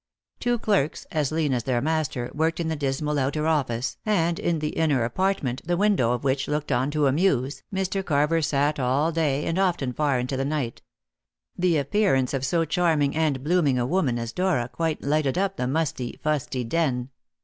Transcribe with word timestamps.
Two 0.39 0.57
clerks, 0.57 1.05
as 1.11 1.31
lean 1.31 1.53
as 1.53 1.65
their 1.65 1.79
master, 1.79 2.31
worked 2.33 2.59
in 2.59 2.69
the 2.69 2.75
dismal 2.75 3.19
outer 3.19 3.45
office, 3.45 3.97
and 4.03 4.39
in 4.39 4.57
the 4.57 4.69
inner 4.69 5.03
apartment, 5.03 5.61
the 5.63 5.77
window 5.77 6.11
of 6.13 6.23
which 6.23 6.47
looked 6.47 6.71
on 6.71 6.89
to 6.89 7.05
a 7.05 7.11
mews, 7.11 7.61
Mr. 7.71 8.03
Carver 8.03 8.41
sat 8.41 8.79
all 8.79 9.11
day, 9.11 9.45
and 9.45 9.59
often 9.59 9.93
far 9.93 10.17
into 10.17 10.35
the 10.35 10.43
night. 10.43 10.81
The 11.55 11.77
appearance 11.77 12.33
of 12.33 12.43
so 12.43 12.65
charming 12.65 13.15
and 13.15 13.43
blooming 13.43 13.77
a 13.77 13.85
woman 13.85 14.17
as 14.17 14.31
Dora 14.33 14.67
quite 14.69 15.03
lighted 15.03 15.37
up 15.37 15.57
the 15.57 15.67
musty, 15.67 16.19
fusty 16.23 16.63
den. 16.63 17.11